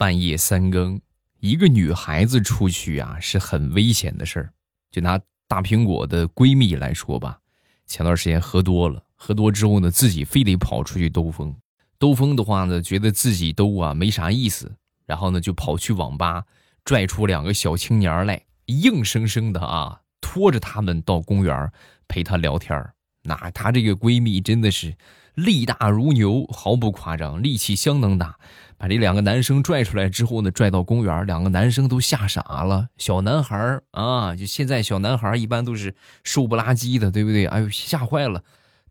[0.00, 0.98] 半夜三更，
[1.40, 4.50] 一个女孩子出去啊是很危险的事儿。
[4.90, 7.38] 就拿大苹果的闺蜜来说吧，
[7.86, 11.54] 前段时间喝多了，喝多之后呢，自己非得跑出去兜风。
[11.98, 14.74] 兜风的话呢，觉得自己兜啊没啥意思，
[15.04, 16.46] 然后呢就跑去网吧，
[16.82, 21.70] 拽出两个小青年来，硬生生的啊拖着他们到公园
[22.08, 22.90] 陪她聊天
[23.24, 24.96] 那她这个闺蜜真的是
[25.34, 28.38] 力大如牛，毫不夸张，力气相当大。
[28.80, 32.88] 把这两个男生拽出来之后呢，拽到公园，两个男生都吓傻了。
[32.96, 35.94] 小男孩啊，就现在小男孩一般都是
[36.24, 37.44] 瘦不拉几的，对不对？
[37.44, 38.42] 哎呦，吓坏了！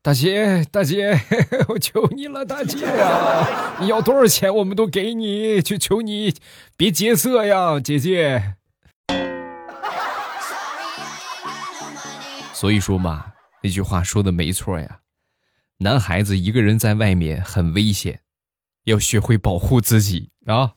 [0.03, 1.20] 大姐，大姐，
[1.70, 6.35] 我求你了，大姐呀，你要多少钱我们都给你，就求你
[6.77, 8.53] 别劫色呀，姐姐。
[12.53, 13.25] 所以说嘛，
[13.63, 14.99] 那句话说的没错呀，
[15.80, 18.19] 男孩子一个人在外面很危险。
[18.85, 20.73] 要学会保护自己啊！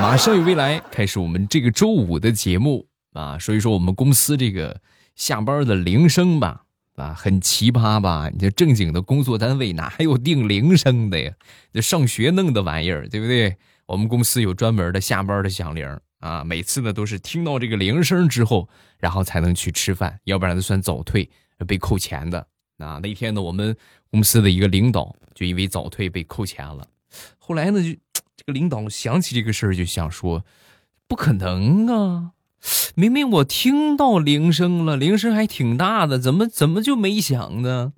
[0.00, 4.80] 马上有未来开始我们这个周五的节目啊，所以说我们公司这个
[5.14, 6.64] 下班的铃声吧，
[6.96, 8.28] 啊，很奇葩吧？
[8.32, 11.32] 你这正经的工作单位哪还有定铃声的呀？
[11.72, 13.56] 这上学弄的玩意儿，对不对？
[13.86, 15.86] 我们公司有专门的下班的响铃
[16.20, 21.30] 啊，每次呢都是听到这个铃声之后，然后才能去吃饭，要不然就算早退，
[21.66, 22.46] 被扣钱的。
[22.78, 23.76] 啊，那天呢，我们
[24.10, 26.86] 公司的一个领导就因为早退被扣钱了。
[27.38, 27.98] 后来呢，就
[28.36, 30.44] 这个领导想起这个事儿，就想说，
[31.06, 32.32] 不可能啊！
[32.94, 37.92] 明明我听到铃声了，铃声还挺大的，怎么怎么就没响呢？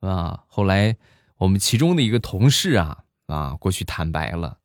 [0.00, 0.44] 啊！
[0.48, 0.96] 后来
[1.38, 4.58] 我们其中的一个同事啊啊过去坦白了，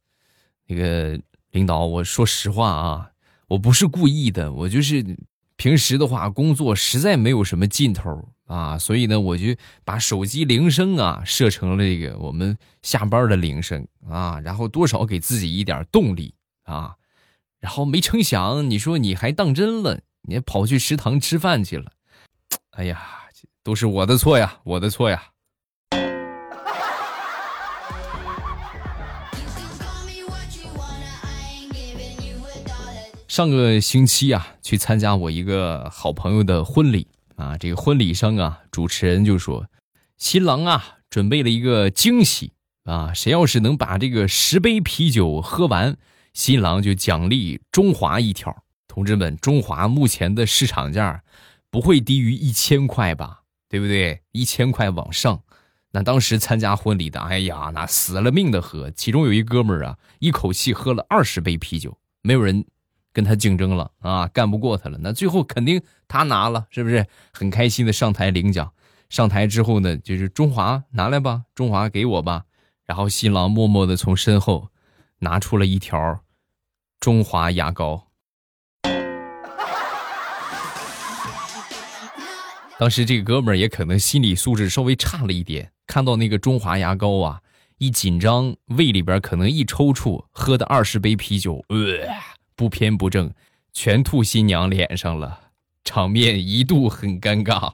[0.68, 1.20] 那个
[1.52, 3.12] 领导，我说实话啊，
[3.50, 5.18] 我不是故意的，我就是
[5.56, 8.30] 平时的话工作实在没有什么劲头。
[8.52, 16.96] 啊，所以呢，我就把手机铃声啊设成了这个我们下班的铃声啊，然后多少给自己一点动力啊，
[17.62, 21.94] 然后没成想，你说你还当真了，你还跑去食堂吃饭去了，
[22.72, 23.02] 哎呀，
[23.64, 25.30] 都是我的错呀，我的错呀。
[33.30, 37.08] 上个星期啊，去参加我一个好朋友的婚礼。
[37.42, 39.66] 啊，这个婚礼上啊，主持人就说，
[40.18, 42.54] 新郎啊准备了一个惊喜
[42.84, 45.98] 啊，谁要是能把这个十杯啤酒喝完，
[46.34, 48.64] 新郎就奖励中华一条。
[48.88, 51.24] 同志们，中华目前的市场价
[51.72, 53.42] 不会低于一千块吧？
[53.68, 54.22] 对不对？
[54.32, 55.42] 一千块往上。
[55.94, 58.92] 那当时参加婚礼的，哎呀，那死了命的喝。
[58.92, 62.64] 其中有一哥们儿啊，一口气喝了二十杯啤酒，没有人。
[63.14, 64.98] 跟他竞争了啊，干不过他了。
[65.02, 67.06] 那最后肯定他拿了，是不是？
[67.34, 68.72] 很开心的上台领奖。
[69.10, 72.46] 上台之后呢，就是中华拿来吧，中华给我吧。
[72.86, 74.70] 然后新郎默默的从身后
[75.20, 76.22] 拿出了一条
[77.00, 78.08] 中华牙膏。
[82.80, 87.42] 当时这个哥们儿也可能心理素质稍微差了一点，看到那个中华牙膏啊，
[87.78, 92.08] 一紧张，胃里边可能一抽搐，喝的二十杯啤酒，呃。
[92.62, 93.34] 不偏不正，
[93.74, 95.40] 全吐新娘脸上了，
[95.84, 97.74] 场面一度很尴尬。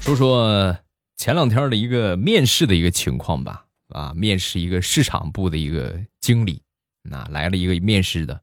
[0.00, 0.76] 说说
[1.16, 3.66] 前两天的一个面试的一个情况吧。
[3.90, 6.60] 啊，面试一个市场部的一个经理，
[7.02, 8.40] 那来了一个面试的，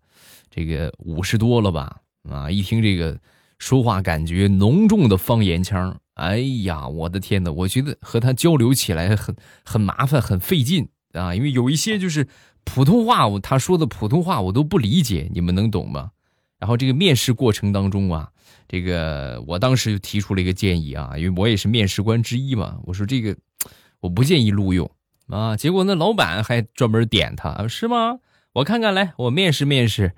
[0.49, 1.97] 这个五十多了吧？
[2.29, 3.19] 啊，一听这个
[3.59, 5.99] 说话，感觉浓重的方言腔。
[6.21, 7.51] 哎呀，我的天哪！
[7.51, 11.33] 我觉得和他交流起来很很麻烦，很费劲啊。
[11.33, 12.27] 因为有一些就是
[12.63, 16.11] 普通话，他说的普通话我都不理解，你们能懂吗？
[16.59, 18.29] 然后这个面试过程当中啊，
[18.67, 22.77] 这个我当时就提出了一个建议啊，因为我也是面试官之一嘛。
[22.83, 23.35] 我说这个
[23.99, 24.91] 我不建议录用
[25.25, 25.57] 啊。
[25.57, 28.19] 结果那老板还专门点他，是吗？
[28.53, 30.13] 我看看来，我面试面试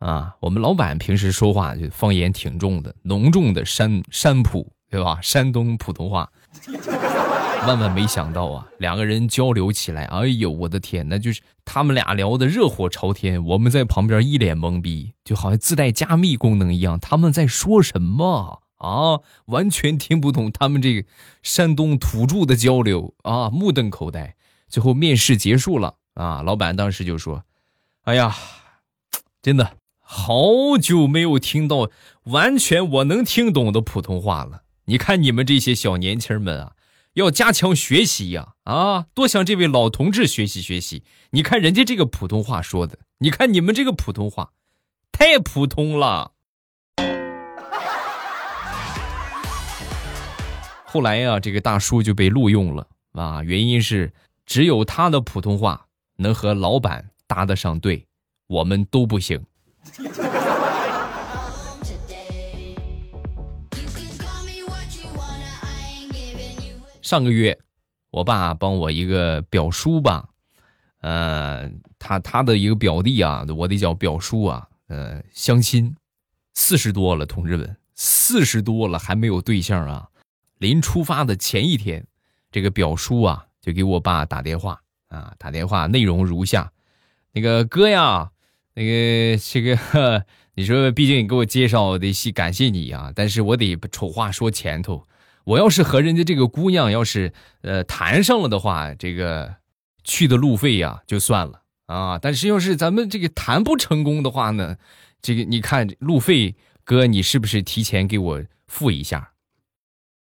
[0.00, 0.36] 啊。
[0.40, 4.70] 我们老板平时说话就方言挺重的，浓重的山山普。
[4.88, 5.18] 对吧？
[5.20, 6.30] 山东普通话，
[7.66, 8.66] 万万没想到啊！
[8.78, 17.00] 两个人交流起来，哎呦，我的天，那就是他们俩聊的热火朝天，我们在旁边一脸懵逼，就好像自带加密功能一样。
[17.00, 19.20] 他们在说什么啊？
[19.46, 21.08] 完全听不懂他们这个
[21.42, 23.50] 山东土著的交流啊！
[23.50, 24.36] 目瞪口呆。
[24.68, 27.44] 最后面试结束了啊，老板当时就说
[28.04, 28.34] ：“哎呀，
[29.42, 31.90] 真的好久没有听到
[32.24, 36.74] 完全我能听懂的普通话了。”你看你们这些小年轻们啊，
[37.14, 38.52] 要加强学习呀！
[38.62, 41.02] 啊，多向这位老同志学习学习。
[41.30, 44.52] 你看人家这个普通话说的，你看你们这个普通话，
[45.10, 46.34] 太普通了。
[50.86, 54.12] 后来呀，这个大叔就被录用了啊，原因是
[54.46, 58.06] 只有他的普通话能和老板搭得上对，
[58.46, 59.44] 我们都不行。
[67.06, 67.56] 上个月，
[68.10, 70.28] 我爸帮我一个表叔吧，
[71.02, 71.70] 呃，
[72.00, 75.94] 他他的一个表弟啊，我得叫表叔啊，呃，相亲，
[76.54, 80.08] 四十多了，同志们，四十多了还没有对象啊。
[80.58, 82.04] 临出发的前一天，
[82.50, 86.72] 这个表叔啊就给我爸打电话啊，打电话内容如下：
[87.30, 88.32] 那个哥呀，
[88.74, 90.26] 那个这个，
[90.56, 95.06] 你说，毕竟你给我介绍，得谢感谢你啊，但是我得丑话说前头。
[95.46, 97.32] 我要是和人家这个姑娘要是
[97.62, 99.54] 呃谈上了的话，这个
[100.02, 102.18] 去的路费呀就算了啊。
[102.18, 104.76] 但是要是咱们这个谈不成功的话呢，
[105.22, 109.34] 这个你看路费哥，你是不是提前给我付一下？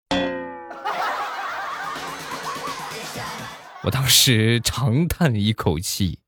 [3.85, 6.21] 我当时长叹一口气，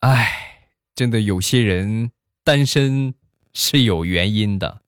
[0.00, 2.12] 哎，真的有些人
[2.44, 3.14] 单身
[3.54, 4.82] 是有原因的。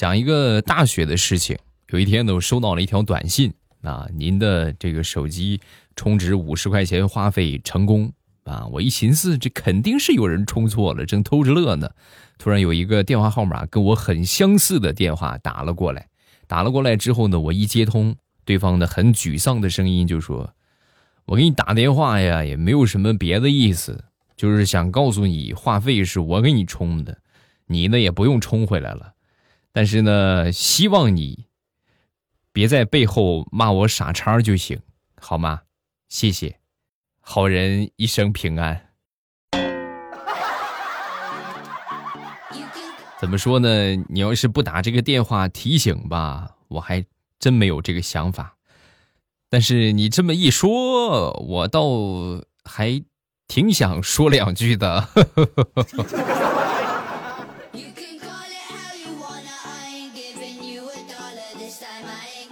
[0.00, 1.58] 讲一个大学的事情。
[1.90, 3.52] 有一天呢，我收到了一条短信
[3.82, 5.60] 啊，您的这个手机
[5.94, 8.10] 充值五十块钱话费成功
[8.44, 8.66] 啊！
[8.72, 11.90] 我一寻思，这肯定是有人充错了，正偷着乐呢。
[12.38, 16.08] 突然有一个电话号码跟我很相似的电话打了过来，
[16.46, 20.54] 打了过来之后呢，我一接通，对方的很沮丧的声音就说
[21.28, 24.02] ：“我给你打电话呀，也没有什么别的意思，
[24.34, 27.18] 就是想告诉你，话费是我给你充的，
[27.66, 29.12] 你呢也不用充回来了。”
[29.72, 31.46] 但是呢，希望你
[32.52, 34.80] 别在背后骂我傻叉就行，
[35.20, 35.62] 好吗？
[36.08, 36.58] 谢谢，
[37.20, 38.88] 好人一生平安。
[43.20, 43.94] 怎么说呢？
[44.08, 47.04] 你要是不打这个电话提醒吧，我还
[47.38, 48.56] 真没有这个想法。
[49.48, 51.82] 但是你这么一说，我倒
[52.64, 53.00] 还
[53.46, 55.06] 挺想说两句的。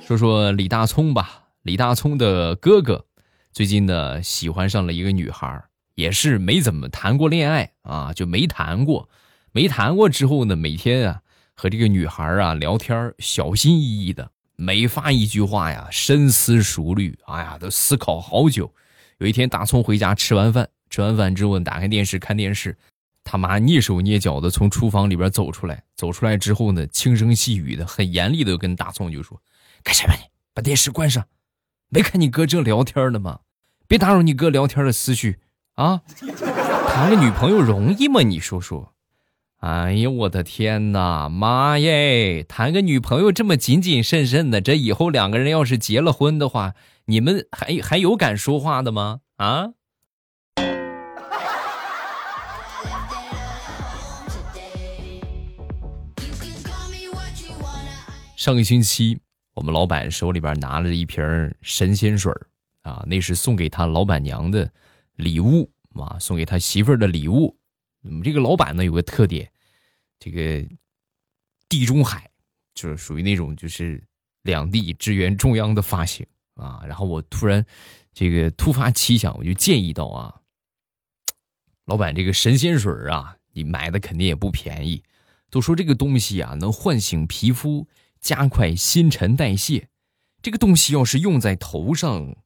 [0.09, 3.05] 说说李大聪吧，李大聪的哥哥
[3.53, 5.63] 最近呢喜欢上了一个女孩，
[5.97, 9.11] 也是没怎么谈过恋爱啊，就没谈过，
[9.53, 11.21] 没谈过之后呢，每天啊
[11.55, 18.73] 和这个女孩啊聊天，小心翼翼的，每发一句话呀深思熟虑，哎呀都思考好久。
[19.19, 22.75] 有一天大聪回家吃完饭，吃完饭之后打开电视看电视，
[23.25, 29.39] 他妈蹑手蹑脚的从厨房里边走出来，走出来之后呢轻声细语的很严厉的跟大聪就说。
[29.89, 30.21] 干什么你
[30.53, 31.25] 把电视关上，
[31.89, 33.39] 没看你哥正聊天呢吗？
[33.87, 35.39] 别打扰你哥聊天的思绪
[35.77, 36.03] 啊！
[36.89, 38.21] 谈个女朋友容易吗？
[38.21, 38.93] 你说说。
[39.61, 42.43] 哎呀，我的天哪，妈耶！
[42.43, 46.75] 谈个女朋友这么谨谨慎慎的，这以后两个人要是结了婚的话，
[47.07, 49.21] 你们还还有敢说话的吗？
[49.37, 49.69] 啊？
[58.37, 59.21] 上个星期。
[59.59, 61.21] 我们老板手里边拿着一瓶
[61.63, 62.33] 神仙水
[62.83, 64.73] 啊，那是送给他老板娘的
[65.17, 67.59] 礼物啊，送给他媳妇儿的礼物。
[68.03, 69.51] 我们这个老板呢有个特点，
[70.21, 70.65] 这个
[71.69, 72.31] 地中海
[72.73, 74.01] 就是属于那种就是
[74.43, 76.81] 两地支援中央的发型啊。
[76.87, 77.67] 然后我突然
[78.13, 80.41] 这个突发奇想，我就建议到啊，
[81.85, 85.03] 老板这个神仙水啊，你买的肯定也不便宜，
[85.51, 87.85] 都说这个东西啊能唤醒皮肤。
[88.29, 89.89] 加快新陈代谢，
[90.43, 92.37] 这个东西要是用在头上，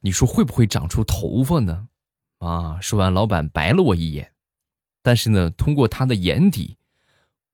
[0.00, 1.88] 你说会不会长出头发呢？
[2.38, 2.80] 啊！
[2.80, 4.32] 说完，老板白了我一眼，
[5.02, 6.78] 但是呢，通过他的眼底，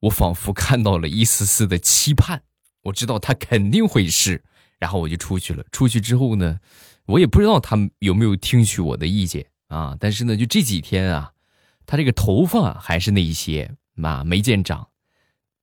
[0.02, 2.42] 我仿佛看到了一丝丝的期盼。
[2.82, 4.44] 我知道他肯定会试，
[4.78, 5.64] 然后我就出去了。
[5.72, 6.60] 出去之后呢，
[7.06, 9.96] 我也不知道他有没有听取我的意见啊。
[9.98, 11.32] 但是呢，就这几天啊，
[11.86, 14.90] 他这个头发还是那一些嘛，没见长，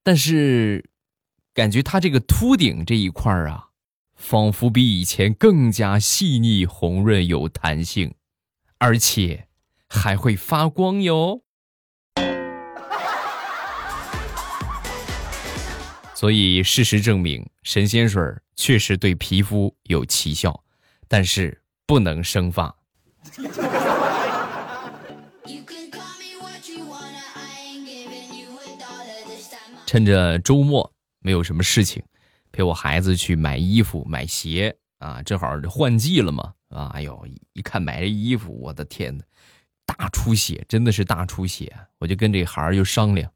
[0.04, 0.90] 但是。
[1.56, 3.70] 感觉他这个秃顶这一块儿啊，
[4.14, 8.14] 仿佛比以前更加细腻、红润、有弹性，
[8.78, 9.48] 而且
[9.88, 11.44] 还会发光哟。
[16.14, 18.22] 所以事实证明，神仙水
[18.58, 20.62] 确实对皮肤有奇效，
[21.08, 22.76] 但是不能生发。
[29.86, 30.95] 趁着周末。
[31.26, 32.04] 没有什么事情，
[32.52, 36.92] 陪我孩子去买衣服、买鞋啊，正好换季了嘛啊！
[36.94, 39.24] 哎呦，一看买这衣服，我的天呐，
[39.88, 41.76] 大出血，真的是大出血。
[41.98, 43.28] 我就跟这孩儿就商量，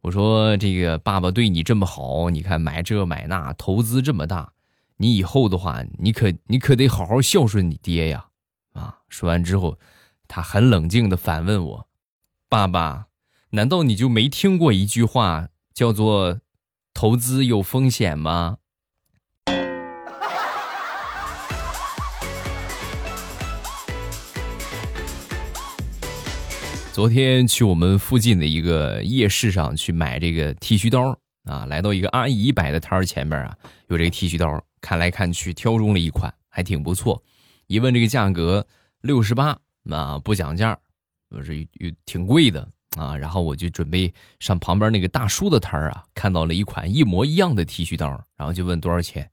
[0.00, 4.52] 我说这个爸爸对你这么好，你看买这买那，投资这么大，
[4.96, 8.26] 你以后的话，你可你可得好好孝顺你爹呀！
[8.72, 9.78] 啊，说完之后，
[10.26, 11.88] 他很冷静的反问我
[12.50, 13.06] ：“爸爸，
[13.50, 16.40] 难道你就没听过一句话叫做
[16.92, 18.58] ‘投资有风险’吗？”
[26.92, 33.56] 昨天去我们附近的一个夜市上去买这个剃须刀啊，来到一个阿姨摆的摊儿前面啊，
[33.86, 37.22] 有这个剃须刀，看来看去挑中了一款，还挺不错。
[37.68, 38.66] 一问这个价格
[39.00, 40.78] 六十八啊，不讲价，
[41.30, 43.16] 不是有挺贵的啊。
[43.16, 49.30] 然后我就准备上旁边那个大叔的摊儿啊，看到了一款一模一样的剃须刀，然后就问多少钱，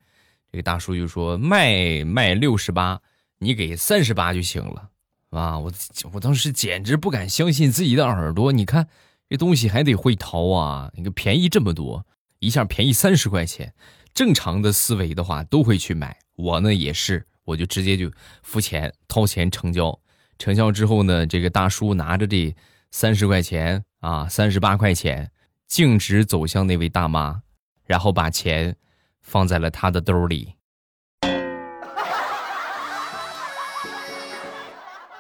[0.51, 2.99] 这个大叔就说卖卖六十八，
[3.39, 4.89] 你给三十八就行了。
[5.29, 5.59] 啊！
[5.59, 5.69] 我
[6.13, 8.53] 我当时简直不敢相信自己的耳朵。
[8.53, 8.87] 你看
[9.29, 10.89] 这东西还得会淘啊！
[10.95, 12.05] 你看便宜这么多，
[12.39, 13.73] 一下便宜三十块钱。
[14.13, 18.09] 正常的思维的话都会去买，我呢也是，我就直接就
[18.41, 19.99] 付钱掏钱成交。
[20.39, 22.55] 成交之后呢，这个大叔拿着这
[22.91, 25.31] 三十块钱啊，三十八块钱，
[25.67, 27.41] 径直走向那位大妈，
[27.85, 28.75] 然后把钱
[29.21, 30.55] 放在了他的兜里。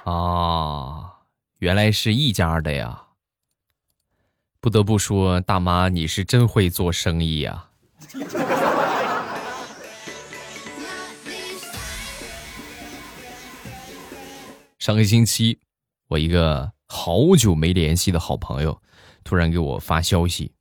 [0.03, 1.13] 啊，
[1.59, 3.03] 原来是一家的呀！
[4.61, 7.69] 不得不说，大妈你是真会做生意呀。
[14.79, 15.59] 上个星期，
[16.07, 18.81] 我一个好久没联系的好朋友，
[19.23, 20.53] 突然给我发消息，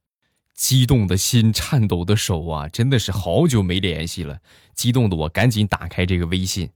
[0.54, 4.40] 激动的心，颤抖的手啊，真的是好久没联系了，
[4.74, 6.70] 激动的我赶紧打开这个微信，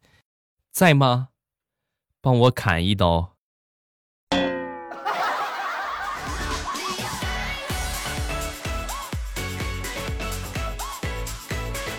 [0.70, 1.30] 在吗？
[2.20, 3.34] 帮我砍一刀，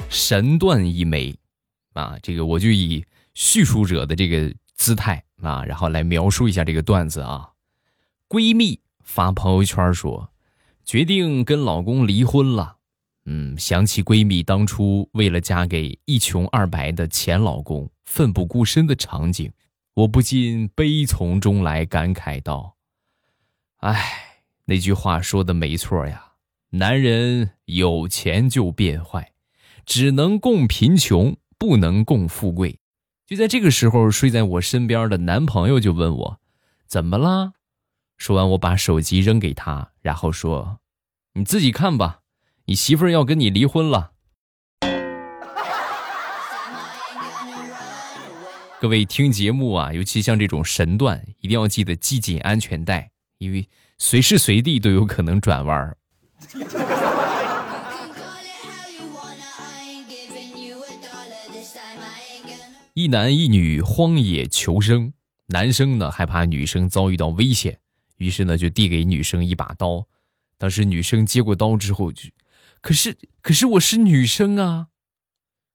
[0.09, 1.35] 神断一枚
[1.93, 2.17] 啊！
[2.23, 7.51] 这个我就以叙述者的这个姿态啊，然后来描述一下这个段子啊。
[8.27, 10.33] 闺蜜发朋友圈说，
[10.83, 12.77] 决定跟老公离婚了。
[13.25, 19.53] 嗯，想起闺蜜当初为了嫁给一穷二白的前老公奋不顾身的场景。
[19.93, 22.77] 我不禁悲从中来，感慨道
[23.85, 26.31] ：“哎，那句话说的没错呀，
[26.71, 29.33] 男人有钱就变坏，
[29.85, 32.79] 只能共贫穷，不能共富贵。”
[33.31, 36.41] 就在这个时候，睡在我身边的男朋友就问我
[36.85, 37.53] ：“怎么啦？”
[38.19, 40.81] 说完，我把手机扔给他，然后说
[41.35, 42.19] ：“你自己看吧，
[42.65, 44.11] 你媳妇儿要跟你离婚了。”
[48.81, 55.95] 各位听节目啊，尤其像这种神段，一定要记得系紧安全带，因为随时随地都有可能转弯。
[62.93, 65.13] 一男一女荒野求生，
[65.47, 67.79] 男生呢害怕女生遭遇到危险，
[68.17, 70.05] 于是呢就递给女生一把刀。
[70.57, 72.29] 当时女生接过刀之后，就，
[72.81, 74.87] 可是可是我是女生啊。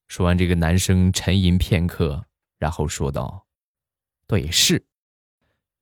[0.08, 2.26] 说完，这个男生沉吟片刻。
[2.58, 3.46] 然后说道
[4.26, 4.86] ：“对，是，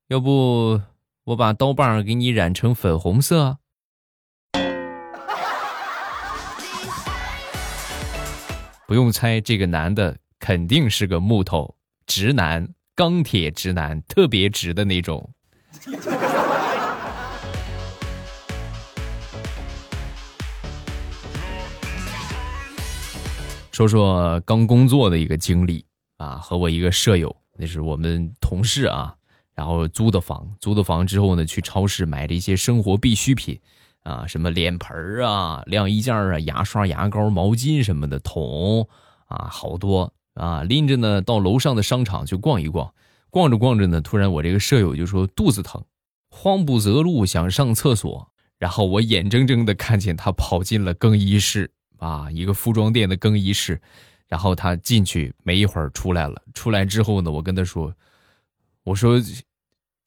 [0.08, 0.80] 要不
[1.22, 3.58] 我把刀棒给你染成粉红色？
[8.88, 11.74] 不用猜，这个男的肯定是个木头
[12.04, 15.30] 直男，钢铁直男，特别直的那种。
[23.72, 25.82] 说说刚工作的一个经历。”
[26.18, 29.16] 啊，和我一个舍友，那是我们同事啊，
[29.54, 33.58] 然后租的房，租的房之后呢，去超市买了一些生活必需品，
[34.02, 38.86] 啊，什么脸盆啊、晾衣架啊、牙刷、牙膏、毛巾什么的，桶
[39.26, 42.92] 啊，好多啊，拎着呢，到楼上的商场去逛一逛，
[43.30, 45.82] 逛着逛着呢，突然我这个舍友就说肚子疼，
[46.30, 53.80] 慌不择路想上厕所，然后我眼睁睁的看见他跑进了更衣室，啊，一个服装店的更衣室。
[54.26, 57.94] 然后他进去没一会儿出来了，出来之后呢，我跟他说
[58.82, 59.20] ：“我说，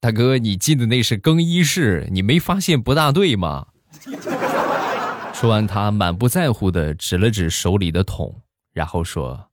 [0.02, 3.68] 大哥，你进的那是更衣室，你没发现不大对吗？”
[5.34, 8.42] 说完，他满不在乎的指了指手里的桶，
[8.74, 9.47] 然后说：“，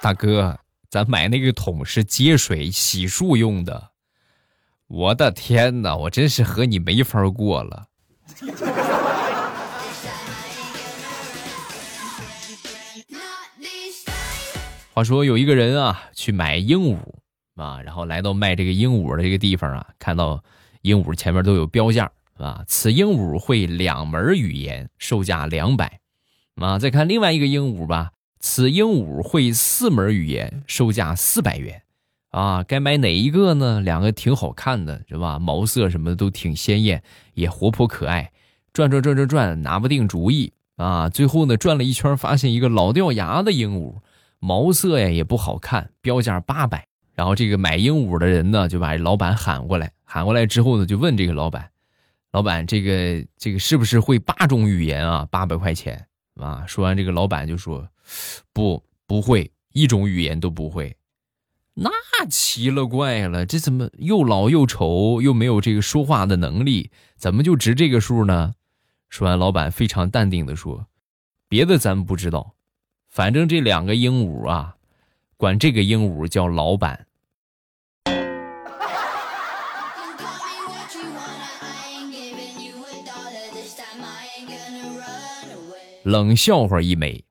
[0.00, 3.90] 大哥，咱买那个桶是接水洗漱用的。
[4.86, 7.88] 我的天哪，我真是和你没法过了。
[14.92, 16.96] 话说有一个人啊，去买鹦鹉
[17.56, 20.44] 啊，然后来到卖这个鹦鹉的这个地方啊，看到
[20.82, 26.00] 鹦鹉前面都有标价啊，此鹦鹉会两门语言，售价两百
[26.56, 26.78] 啊。
[26.78, 28.10] 再看另外一个鹦鹉吧，
[28.40, 31.82] 此鹦鹉会四门语言，售价四百元
[32.30, 32.62] 啊。
[32.62, 33.80] 该买哪一个呢？
[33.80, 35.38] 两个挺好看的，是吧？
[35.38, 37.02] 毛色什么的都挺鲜艳，
[37.34, 38.32] 也活泼可爱。
[38.72, 41.08] 转转转转转，拿不定主意啊。
[41.08, 43.94] 最后呢，转了一圈，发现一个老掉牙的鹦鹉。
[44.40, 46.86] 毛色呀也不好看，标价八百。
[47.14, 51.70] 然后这个买鹦鹉的人呢，就把老板喊过来，喊过来之后呢，就问这个老板
[52.34, 55.24] ：“老板，这个这个是不是会八种语言啊？
[55.30, 57.88] 八百块钱啊？”说完，这个老板就说
[58.52, 60.96] ：“不，不会，一种语言都不会。”
[61.74, 61.92] 那
[62.28, 68.54] 奇了怪了，这怎么又老又丑，又没有这个说话的能力，怎么就值这个数呢？
[69.08, 70.88] 说完，老板非常淡定的说
[71.48, 72.56] ：“别的咱不知道。”
[73.08, 74.74] 反正这两个鹦鹉啊，
[75.36, 77.06] 管这个鹦鹉叫老板。
[86.04, 87.24] 冷笑话一枚，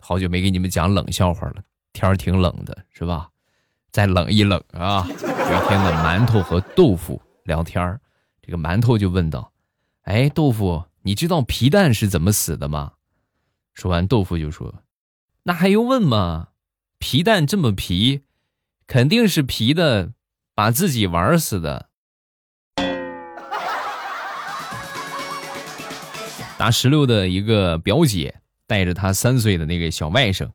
[0.00, 1.62] 好久没给你们讲冷笑话了。
[1.92, 3.30] 天儿挺冷的，是吧？
[3.92, 5.06] 再冷一冷啊！
[5.08, 8.00] 有一天呢，馒头和豆腐聊天儿，
[8.42, 9.52] 这个馒头就问道
[10.02, 12.94] ：“哎，豆腐，你知道皮蛋是怎么死的吗？”
[13.72, 14.82] 说完，豆腐就说。
[15.44, 16.48] 那还用问吗？
[16.98, 18.24] 皮蛋这么皮，
[18.88, 20.12] 肯定是皮的，
[20.54, 21.87] 把自己玩死的。
[26.58, 28.34] 大石榴的一个表姐
[28.66, 30.50] 带着她三岁的那个小外甥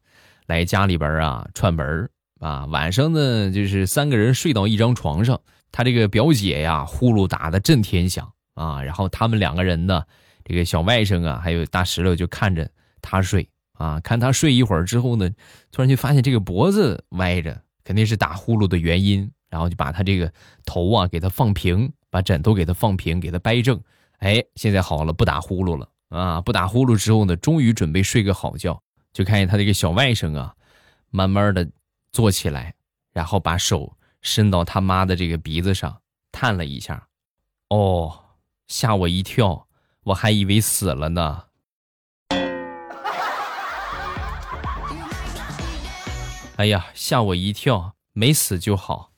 [0.47, 2.09] 来家里边啊串门
[2.41, 5.39] 啊，晚上呢就是三个人睡到一张床上，
[5.71, 10.03] 他这个表姐呀呼噜打的震天响啊，然后他们两个人呢，
[10.43, 12.69] 这个小外甥啊还有大石榴就看着
[13.01, 13.49] 他睡。
[13.75, 15.29] 啊，看他睡一会儿之后呢，
[15.71, 19.31] 突然就发现这个脖子歪着，肯定是打呼噜的原因。
[19.49, 20.31] 然后就把他这个
[20.65, 23.79] 头啊给他放平，把枕头给他放平，给他掰正。
[24.19, 26.39] 哎，现在好了，不打呼噜了啊！
[26.39, 28.81] 不打呼噜之后呢，终于准备睡个好觉。
[29.11, 30.55] 就看见他这个小外甥啊，
[31.09, 31.69] 慢慢的
[32.11, 32.73] 坐起来，
[33.11, 37.07] 然后把手伸到他妈的这个鼻子上探了一下。
[37.69, 38.23] 哦，
[38.67, 39.67] 吓我一跳，
[40.03, 41.43] 我还以为死了呢。
[46.55, 47.95] 哎呀，吓我一跳！
[48.13, 49.12] 没死就好。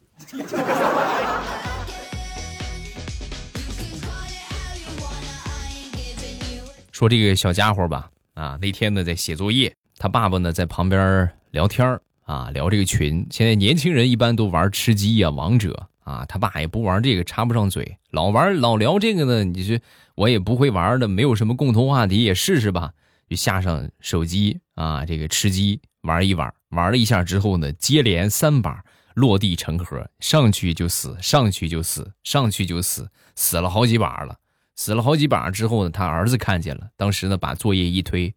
[6.96, 13.28] 说这个小家伙吧，啊，那天呢在写作业，他爸爸呢在旁边聊天啊，聊这个群。
[13.30, 19.44] 现在年轻人一般都玩吃鸡呀、王者啊，他爸也不玩这个，插不上嘴，老玩老聊这个呢。
[19.44, 19.78] 你说
[20.16, 22.94] 我也不会玩的，没有什么共同话题，也试试吧，
[23.30, 26.54] 就下上手机啊，这个吃鸡玩一玩。
[26.70, 28.82] 玩了一下之后呢，接连三把
[29.16, 34.38] 落地成盒，上去就死，上去就死，上去就死，死了好几把了。
[34.76, 38.36] 死了好几把之后呢，他儿子看见了，当时呢把作业一推，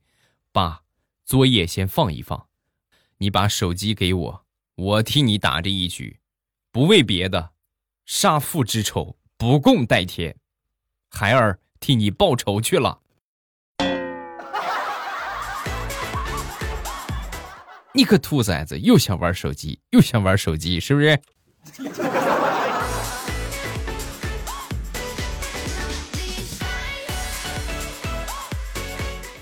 [0.52, 0.82] 爸，
[1.24, 2.46] 作业先放一放，
[3.18, 4.46] 你把手机给我，
[4.76, 6.20] 我替你打这一局，
[6.70, 7.50] 不为别的，
[8.06, 10.36] 杀父之仇不共戴天，
[11.10, 13.00] 孩儿替你报仇去了。
[17.92, 21.20] 你个兔崽子，又想玩手机，又想玩手机，是不是？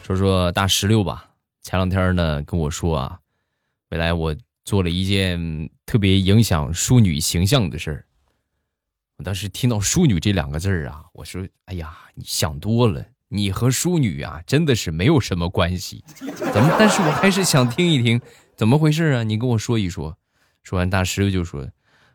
[0.06, 1.28] 说说大石榴吧。
[1.62, 3.18] 前两天呢跟我说啊，
[3.90, 4.32] 未来我
[4.64, 8.06] 做了一件特别影响淑女形象的事儿。
[9.16, 16.04] 我当时听到“淑女”这两个字儿啊，我说：“哎呀，你想多了，你和淑女啊真的是没有什么关系。
[16.54, 16.76] ”怎么？
[16.78, 18.20] 但是我还是想听一听。
[18.56, 19.22] 怎么回事啊？
[19.24, 20.16] 你跟我说一说。
[20.62, 21.68] 说完，大师就说：“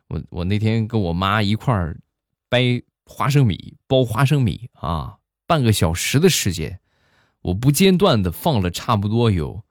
[0.08, 2.00] 我我那天跟我妈一块儿
[2.48, 6.80] 掰花生米，剥花生米啊，半个小时的时间，
[7.42, 9.62] 我不间断的放了差不多有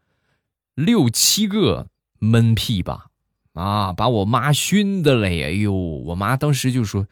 [0.75, 1.87] 六七个
[2.19, 3.07] 闷屁吧，
[3.53, 5.43] 啊，把我妈熏的嘞！
[5.43, 7.07] 哎呦，我妈当时就说：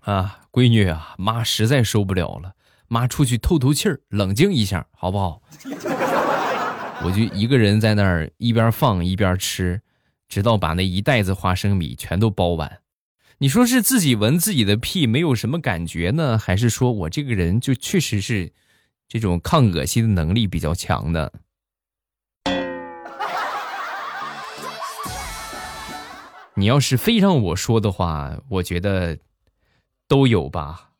[0.00, 2.54] 啊，闺女啊，妈实在受不了了，
[2.88, 5.42] 妈出去透透气儿，冷静一下，好不好？”
[7.04, 9.80] 我就一个人在那儿一边放一边吃，
[10.28, 12.80] 直到把那一袋子花生米全都包完。
[13.38, 18.52] 你说是自己闻自己的屁没有什么感觉呢，还是说我这个人就确实是
[19.08, 21.32] 这种抗恶心的能力比较强的？
[26.54, 29.16] 你要是非让我说的话，我觉得
[30.08, 30.90] 都有吧。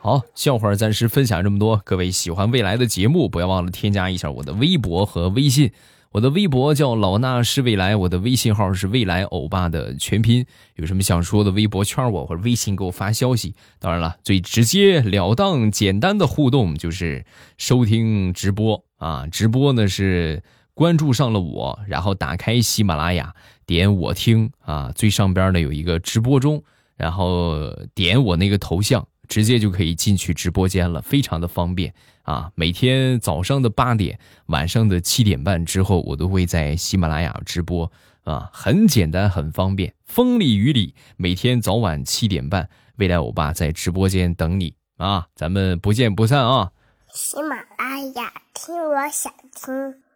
[0.00, 1.80] 好，笑话暂时分享这么多。
[1.84, 5.72] 各位喜欢未来的节目，不要忘了添加一下我的微博和微信。
[6.12, 10.44] 我的微博叫老衲是未来，我的微信号是未来欧巴的全拼。
[10.74, 13.54] 有什么想说的，微博圈我或者微信给我发消息。
[13.78, 17.24] 当然了，最直接了当、简单的互动就是
[17.58, 19.24] 收听直播啊！
[19.30, 20.42] 直播呢是
[20.74, 23.32] 关注上了我，然后打开喜马拉雅，
[23.64, 26.60] 点我听啊，最上边呢有一个直播中，
[26.96, 29.06] 然后点我那个头像。
[29.30, 32.50] 直接就可以进去直播间了，非常的方便啊！
[32.56, 37.90] 每天早上的八点，晚上的七点半之后，我都会在喜马拉雅直播
[38.24, 45.28] 啊，很简单，很方便，风里雨里，每天早晚七点半，未来欧巴在直播间等你啊！
[45.36, 46.72] 咱们不见不散啊！
[47.14, 50.09] 喜马拉雅听，我想听。